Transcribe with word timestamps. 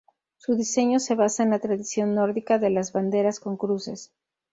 Su 0.37 0.55
diseño 0.55 0.97
se 0.99 1.13
basa 1.13 1.43
en 1.43 1.51
la 1.51 1.59
tradición 1.59 2.15
nórdica 2.15 2.57
de 2.57 2.71
las 2.71 2.91
banderas 2.91 3.39
con 3.39 3.55
cruces. 3.55 4.11